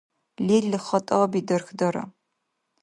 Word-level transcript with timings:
Лерил 0.47 0.75
хатӀаби 0.87 1.39
дархьдара 1.47 2.03